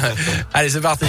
Allez, 0.54 0.70
c'est 0.70 0.80
parti. 0.80 1.06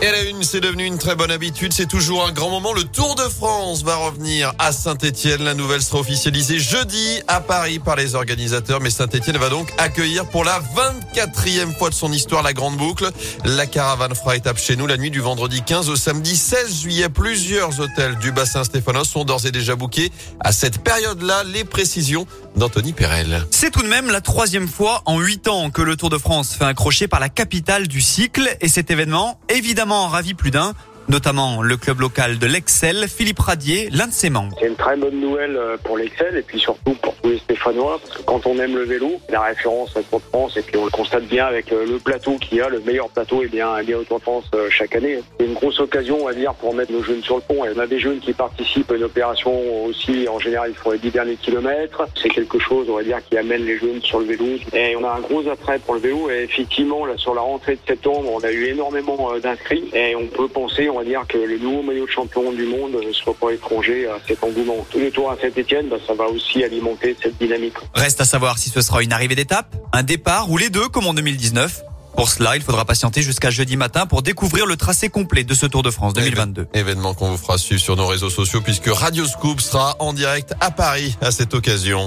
Et 0.00 0.12
la 0.12 0.22
une, 0.22 0.44
c'est 0.44 0.60
devenu 0.60 0.84
une 0.84 0.96
très 0.96 1.16
bonne 1.16 1.32
habitude. 1.32 1.72
C'est 1.72 1.88
toujours 1.88 2.24
un 2.24 2.30
grand 2.30 2.50
moment. 2.50 2.72
Le 2.72 2.84
Tour 2.84 3.16
de 3.16 3.22
France 3.22 3.82
va 3.82 3.96
revenir 3.96 4.52
à 4.60 4.70
Saint-Etienne. 4.70 5.42
La 5.42 5.54
nouvelle 5.54 5.82
sera 5.82 5.98
officialisée 5.98 6.60
jeudi 6.60 7.20
à 7.26 7.40
Paris 7.40 7.80
par 7.80 7.96
les 7.96 8.14
organisateurs. 8.14 8.80
Mais 8.80 8.90
Saint-Etienne 8.90 9.38
va 9.38 9.48
donc 9.48 9.72
accueillir 9.76 10.24
pour 10.26 10.44
la 10.44 10.60
24e 10.60 11.76
fois 11.76 11.90
de 11.90 11.94
son 11.94 12.12
histoire 12.12 12.44
la 12.44 12.52
grande 12.52 12.76
boucle. 12.76 13.10
La 13.44 13.66
caravane 13.66 14.14
fera 14.14 14.36
étape 14.36 14.58
chez 14.58 14.76
nous 14.76 14.86
la 14.86 14.98
nuit 14.98 15.10
du 15.10 15.18
vendredi 15.18 15.62
15 15.62 15.88
au 15.88 15.96
samedi 15.96 16.36
16 16.36 16.80
juillet. 16.80 17.08
Plusieurs 17.08 17.80
hôtels 17.80 18.18
du 18.18 18.30
bassin 18.30 18.62
Stéphanos 18.62 19.08
sont 19.08 19.24
d'ores 19.24 19.46
et 19.46 19.50
déjà 19.50 19.74
bookés. 19.74 20.12
À 20.38 20.52
cette 20.52 20.78
période-là, 20.78 21.42
les 21.42 21.64
précisions 21.64 22.24
d'Anthony 22.54 22.92
Perel. 22.92 23.44
C'est 23.50 23.72
tout 23.72 23.82
de 23.82 23.88
même 23.88 24.12
la 24.12 24.20
troisième 24.20 24.68
fois 24.68 25.02
en 25.06 25.18
huit 25.18 25.48
ans 25.48 25.70
que 25.70 25.82
le 25.82 25.96
Tour 25.96 26.10
de 26.10 26.18
France 26.18 26.54
fait 26.54 26.66
accrocher 26.66 27.08
par 27.08 27.18
la 27.18 27.28
capitale 27.28 27.88
du 27.88 28.00
cycle. 28.00 28.48
Et 28.60 28.68
cet 28.68 28.92
événement, 28.92 29.40
évidemment, 29.48 29.87
ravi 29.90 30.34
plus 30.34 30.50
d'un 30.50 30.74
notamment 31.08 31.62
le 31.62 31.76
club 31.76 32.00
local 32.00 32.38
de 32.38 32.46
l'Excel, 32.46 33.06
Philippe 33.08 33.38
Radier, 33.38 33.88
l'un 33.90 34.06
de 34.06 34.12
ses 34.12 34.30
membres. 34.30 34.56
C'est 34.60 34.66
une 34.66 34.76
très 34.76 34.96
bonne 34.96 35.20
nouvelle 35.20 35.56
euh, 35.56 35.76
pour 35.82 35.96
l'Excel 35.96 36.36
et 36.36 36.42
puis 36.42 36.58
surtout 36.58 36.94
pour 36.94 37.14
tous 37.16 37.30
les 37.30 37.38
Stéphanois, 37.38 37.98
parce 38.02 38.18
que 38.18 38.22
quand 38.22 38.46
on 38.46 38.58
aime 38.58 38.76
le 38.76 38.84
vélo, 38.84 39.20
la 39.30 39.40
référence 39.42 39.96
à 39.96 40.02
Tour 40.02 40.20
de 40.20 40.24
France, 40.26 40.56
et 40.56 40.62
puis 40.62 40.76
on 40.76 40.84
le 40.84 40.90
constate 40.90 41.24
bien 41.24 41.46
avec 41.46 41.72
euh, 41.72 41.86
le 41.86 41.98
plateau 41.98 42.36
qu'il 42.36 42.58
y 42.58 42.60
a, 42.60 42.68
le 42.68 42.80
meilleur 42.80 43.08
plateau 43.08 43.42
est 43.42 43.48
bien, 43.48 43.82
bien 43.82 43.98
au 43.98 44.04
Tour 44.04 44.18
de 44.18 44.22
France 44.22 44.44
euh, 44.54 44.68
chaque 44.70 44.94
année. 44.96 45.20
C'est 45.38 45.46
une 45.46 45.54
grosse 45.54 45.80
occasion, 45.80 46.18
on 46.20 46.26
va 46.26 46.34
dire, 46.34 46.52
pour 46.54 46.74
mettre 46.74 46.92
nos 46.92 47.02
jeunes 47.02 47.22
sur 47.22 47.36
le 47.36 47.42
pont. 47.42 47.64
Et 47.64 47.70
on 47.74 47.78
a 47.78 47.86
des 47.86 47.98
jeunes 47.98 48.20
qui 48.20 48.32
participent 48.32 48.90
à 48.90 48.96
une 48.96 49.04
opération 49.04 49.84
aussi, 49.84 50.28
en 50.28 50.38
général, 50.38 50.70
ils 50.70 50.76
font 50.76 50.90
les 50.90 50.98
10 50.98 51.10
derniers 51.10 51.36
kilomètres. 51.36 52.06
C'est 52.20 52.28
quelque 52.28 52.58
chose, 52.58 52.88
on 52.90 52.96
va 52.96 53.02
dire, 53.02 53.18
qui 53.28 53.38
amène 53.38 53.64
les 53.64 53.78
jeunes 53.78 54.02
sur 54.02 54.20
le 54.20 54.26
vélo. 54.26 54.44
Et 54.74 54.94
on 54.96 55.04
a 55.04 55.12
un 55.12 55.20
gros 55.20 55.48
attrait 55.48 55.78
pour 55.78 55.94
le 55.94 56.00
vélo. 56.00 56.30
Et 56.30 56.42
effectivement, 56.42 57.06
là, 57.06 57.14
sur 57.16 57.34
la 57.34 57.40
rentrée 57.40 57.76
de 57.76 57.80
septembre, 57.86 58.30
on 58.30 58.40
a 58.40 58.52
eu 58.52 58.66
énormément 58.66 59.30
d'inscrits. 59.38 59.88
Et 59.94 60.14
on 60.14 60.26
peut 60.26 60.48
penser, 60.48 60.88
va 60.98 61.04
dire, 61.04 61.22
que 61.28 61.38
le 61.38 61.58
nouveau 61.58 61.82
maillot 61.82 62.06
de 62.06 62.10
champion 62.10 62.52
du 62.52 62.64
monde 62.64 62.96
soit 63.12 63.34
pas 63.34 63.52
étranger 63.52 64.06
à 64.06 64.18
cet 64.26 64.42
engouement. 64.42 64.86
Tous 64.90 64.98
les 64.98 65.10
tours 65.10 65.30
à 65.30 65.36
Saint-Etienne, 65.40 65.88
bah, 65.88 65.96
ça 66.06 66.14
va 66.14 66.26
aussi 66.26 66.62
alimenter 66.64 67.16
cette 67.22 67.38
dynamique. 67.38 67.74
Reste 67.94 68.20
à 68.20 68.24
savoir 68.24 68.58
si 68.58 68.70
ce 68.70 68.80
sera 68.80 69.02
une 69.02 69.12
arrivée 69.12 69.34
d'étape, 69.34 69.74
un 69.92 70.02
départ 70.02 70.50
ou 70.50 70.58
les 70.58 70.70
deux 70.70 70.88
comme 70.88 71.06
en 71.06 71.14
2019. 71.14 71.82
Pour 72.16 72.28
cela, 72.28 72.56
il 72.56 72.62
faudra 72.62 72.84
patienter 72.84 73.22
jusqu'à 73.22 73.50
jeudi 73.50 73.76
matin 73.76 74.06
pour 74.06 74.22
découvrir 74.22 74.66
le 74.66 74.76
tracé 74.76 75.08
complet 75.08 75.44
de 75.44 75.54
ce 75.54 75.66
Tour 75.66 75.84
de 75.84 75.90
France 75.90 76.14
2022. 76.14 76.66
Événement 76.74 77.14
qu'on 77.14 77.30
vous 77.30 77.36
fera 77.36 77.58
suivre 77.58 77.80
sur 77.80 77.94
nos 77.94 78.08
réseaux 78.08 78.30
sociaux 78.30 78.60
puisque 78.60 78.88
Radio 78.88 79.24
Scoop 79.24 79.60
sera 79.60 79.94
en 80.00 80.12
direct 80.12 80.52
à 80.60 80.72
Paris 80.72 81.16
à 81.20 81.30
cette 81.30 81.54
occasion. 81.54 82.04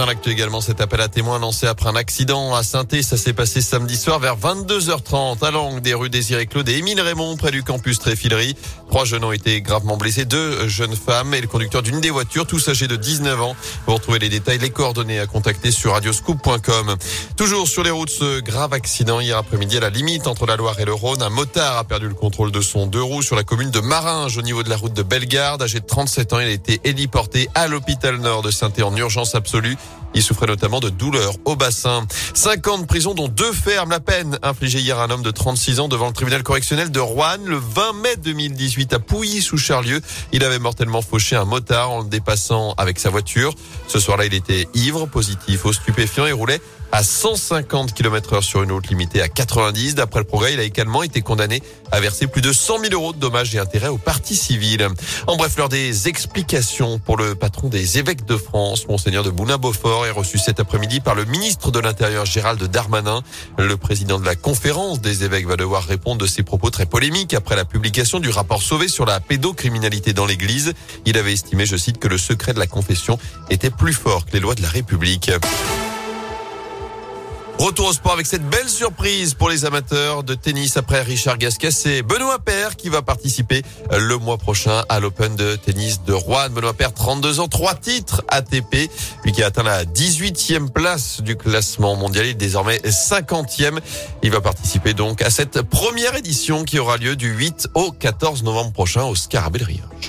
Dans 0.00 0.06
l'actu 0.06 0.30
également, 0.30 0.62
cet 0.62 0.80
appel 0.80 1.02
à 1.02 1.08
témoins 1.08 1.38
lancé 1.38 1.66
après 1.66 1.90
un 1.90 1.94
accident 1.94 2.54
à 2.54 2.62
saint 2.62 2.86
Ça 3.02 3.18
s'est 3.18 3.34
passé 3.34 3.60
samedi 3.60 3.98
soir 3.98 4.18
vers 4.18 4.38
22h30 4.38 5.44
à 5.44 5.50
l'angle 5.50 5.82
des 5.82 5.92
rues 5.92 6.08
Désiré 6.08 6.46
Claude 6.46 6.66
et 6.70 6.78
Émile 6.78 7.02
Raymond 7.02 7.36
près 7.36 7.50
du 7.50 7.62
campus 7.62 7.98
Tréfilerie. 7.98 8.56
Trois 8.88 9.04
jeunes 9.04 9.24
ont 9.24 9.32
été 9.32 9.60
gravement 9.60 9.98
blessés, 9.98 10.24
deux 10.24 10.66
jeunes 10.68 10.96
femmes 10.96 11.34
et 11.34 11.42
le 11.42 11.48
conducteur 11.48 11.82
d'une 11.82 12.00
des 12.00 12.08
voitures, 12.08 12.46
tous 12.46 12.70
âgés 12.70 12.88
de 12.88 12.96
19 12.96 13.42
ans. 13.42 13.54
Pour 13.84 13.96
retrouver 13.96 14.20
les 14.20 14.30
détails, 14.30 14.56
les 14.56 14.70
coordonnées 14.70 15.20
à 15.20 15.26
contacter 15.26 15.70
sur 15.70 15.92
radioscoop.com. 15.92 16.96
Toujours 17.36 17.68
sur 17.68 17.82
les 17.82 17.90
routes, 17.90 18.08
ce 18.08 18.40
grave 18.40 18.72
accident 18.72 19.20
hier 19.20 19.36
après-midi 19.36 19.76
à 19.76 19.80
la 19.80 19.90
limite 19.90 20.26
entre 20.26 20.46
la 20.46 20.56
Loire 20.56 20.80
et 20.80 20.86
le 20.86 20.94
Rhône. 20.94 21.20
Un 21.20 21.28
motard 21.28 21.76
a 21.76 21.84
perdu 21.84 22.08
le 22.08 22.14
contrôle 22.14 22.52
de 22.52 22.62
son 22.62 22.86
deux 22.86 23.02
roues 23.02 23.22
sur 23.22 23.36
la 23.36 23.44
commune 23.44 23.70
de 23.70 23.80
Maringe 23.80 24.38
au 24.38 24.42
niveau 24.42 24.62
de 24.62 24.70
la 24.70 24.78
route 24.78 24.94
de 24.94 25.02
Bellegarde. 25.02 25.60
Âgé 25.60 25.80
de 25.80 25.86
37 25.86 26.32
ans, 26.32 26.40
il 26.40 26.46
a 26.46 26.50
été 26.50 26.80
héliporté 26.84 27.50
à 27.54 27.68
l'hôpital 27.68 28.16
nord 28.16 28.40
de 28.40 28.50
saint 28.50 28.72
en 28.82 28.96
urgence 28.96 29.34
absolue. 29.34 29.76
Il 30.14 30.22
souffrait 30.22 30.46
notamment 30.46 30.80
de 30.80 30.90
douleurs 30.90 31.34
au 31.44 31.54
bassin. 31.54 32.04
Cinq 32.34 32.66
ans 32.68 32.78
de 32.78 32.84
prison 32.84 33.14
dont 33.14 33.28
deux 33.28 33.52
fermes 33.52 33.90
la 33.90 34.00
peine 34.00 34.38
infligée 34.42 34.80
hier 34.80 34.98
à 34.98 35.04
un 35.04 35.10
homme 35.10 35.22
de 35.22 35.30
36 35.30 35.80
ans 35.80 35.88
devant 35.88 36.08
le 36.08 36.12
tribunal 36.12 36.42
correctionnel 36.42 36.90
de 36.90 37.00
Rouen 37.00 37.36
le 37.44 37.56
20 37.56 37.92
mai 37.94 38.16
2018 38.16 38.92
à 38.94 38.98
Pouilly 38.98 39.40
sous 39.40 39.58
Charlieu. 39.58 40.00
Il 40.32 40.42
avait 40.42 40.58
mortellement 40.58 41.02
fauché 41.02 41.36
un 41.36 41.44
motard 41.44 41.90
en 41.90 42.02
le 42.02 42.08
dépassant 42.08 42.74
avec 42.76 42.98
sa 42.98 43.10
voiture. 43.10 43.54
Ce 43.86 44.00
soir-là, 44.00 44.26
il 44.26 44.34
était 44.34 44.68
ivre, 44.74 45.06
positif 45.06 45.64
au 45.64 45.72
stupéfiant 45.72 46.26
et 46.26 46.32
roulait 46.32 46.60
à 46.92 47.02
150 47.02 47.94
km 47.94 48.34
heure 48.34 48.44
sur 48.44 48.62
une 48.62 48.72
route 48.72 48.88
limitée 48.88 49.22
à 49.22 49.28
90. 49.28 49.94
D'après 49.94 50.20
le 50.20 50.26
progrès, 50.26 50.54
il 50.54 50.60
a 50.60 50.64
également 50.64 51.02
été 51.02 51.22
condamné 51.22 51.62
à 51.92 52.00
verser 52.00 52.26
plus 52.26 52.42
de 52.42 52.52
100 52.52 52.80
000 52.80 52.92
euros 52.94 53.12
de 53.12 53.18
dommages 53.18 53.54
et 53.54 53.58
intérêts 53.58 53.88
aux 53.88 53.98
parties 53.98 54.36
civiles. 54.36 54.88
En 55.26 55.36
bref, 55.36 55.56
lors 55.56 55.68
des 55.68 56.08
explications 56.08 56.98
pour 56.98 57.16
le 57.16 57.34
patron 57.34 57.68
des 57.68 57.98
évêques 57.98 58.24
de 58.24 58.36
France, 58.36 58.86
Monseigneur 58.88 59.22
de 59.22 59.30
Boulin-Beaufort, 59.30 60.06
est 60.06 60.10
reçu 60.10 60.38
cet 60.38 60.60
après-midi 60.60 61.00
par 61.00 61.14
le 61.14 61.24
ministre 61.24 61.70
de 61.70 61.78
l'Intérieur 61.78 62.26
Gérald 62.26 62.62
Darmanin. 62.62 63.22
Le 63.58 63.76
président 63.76 64.18
de 64.18 64.26
la 64.26 64.36
conférence 64.36 65.00
des 65.00 65.24
évêques 65.24 65.46
va 65.46 65.56
devoir 65.56 65.84
répondre 65.84 66.20
de 66.20 66.26
ses 66.26 66.42
propos 66.42 66.70
très 66.70 66.86
polémiques 66.86 67.34
après 67.34 67.56
la 67.56 67.64
publication 67.64 68.20
du 68.20 68.30
rapport 68.30 68.62
Sauvé 68.62 68.88
sur 68.88 69.06
la 69.06 69.20
pédocriminalité 69.20 70.12
dans 70.12 70.26
l'église. 70.26 70.72
Il 71.06 71.16
avait 71.16 71.32
estimé, 71.32 71.66
je 71.66 71.76
cite, 71.76 71.98
que 71.98 72.08
le 72.08 72.18
secret 72.18 72.52
de 72.52 72.58
la 72.58 72.66
confession 72.66 73.18
était 73.48 73.70
plus 73.70 73.94
fort 73.94 74.26
que 74.26 74.32
les 74.32 74.40
lois 74.40 74.54
de 74.54 74.62
la 74.62 74.68
République. 74.68 75.30
Retour 77.60 77.88
au 77.88 77.92
sport 77.92 78.12
avec 78.14 78.24
cette 78.24 78.48
belle 78.48 78.70
surprise 78.70 79.34
pour 79.34 79.50
les 79.50 79.66
amateurs 79.66 80.22
de 80.22 80.34
tennis 80.34 80.78
après 80.78 81.02
Richard 81.02 81.36
Gasquet. 81.36 81.70
C'est 81.70 82.00
Benoît 82.00 82.38
Père 82.38 82.74
qui 82.74 82.88
va 82.88 83.02
participer 83.02 83.62
le 83.92 84.16
mois 84.16 84.38
prochain 84.38 84.82
à 84.88 84.98
l'Open 84.98 85.36
de 85.36 85.56
tennis 85.56 86.02
de 86.02 86.14
Rouen. 86.14 86.48
Benoît 86.48 86.72
Père, 86.72 86.94
32 86.94 87.38
ans, 87.38 87.48
trois 87.48 87.74
titres 87.74 88.22
ATP. 88.28 88.90
Lui 89.24 89.32
qui 89.32 89.42
a 89.42 89.48
atteint 89.48 89.62
la 89.62 89.84
18e 89.84 90.70
place 90.70 91.20
du 91.20 91.36
classement 91.36 91.96
mondial. 91.96 92.24
Il 92.24 92.30
est 92.30 92.34
désormais 92.34 92.78
50e. 92.78 93.78
Il 94.22 94.30
va 94.30 94.40
participer 94.40 94.94
donc 94.94 95.20
à 95.20 95.28
cette 95.28 95.60
première 95.60 96.14
édition 96.16 96.64
qui 96.64 96.78
aura 96.78 96.96
lieu 96.96 97.14
du 97.14 97.28
8 97.28 97.68
au 97.74 97.92
14 97.92 98.42
novembre 98.42 98.72
prochain 98.72 99.04
au 99.04 99.14
Scarabée 99.14 99.58
de 99.58 99.66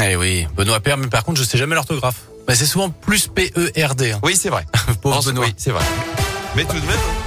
Eh 0.00 0.14
oui, 0.14 0.46
Benoît 0.56 0.78
Père, 0.78 0.96
mais 0.96 1.08
par 1.08 1.24
contre, 1.24 1.40
je 1.40 1.44
sais 1.44 1.58
jamais 1.58 1.74
l'orthographe. 1.74 2.22
c'est 2.50 2.66
souvent 2.66 2.90
plus 2.90 3.26
P-E-R-D. 3.26 4.12
Hein. 4.12 4.20
Oui, 4.22 4.36
c'est 4.40 4.48
vrai. 4.48 4.64
Pauvre 5.02 5.24
Benoît. 5.24 5.46
Oui, 5.46 5.54
c'est 5.56 5.72
vrai. 5.72 5.82
Mais 6.54 6.64
tout 6.64 6.78
de 6.78 6.86
même, 6.86 7.21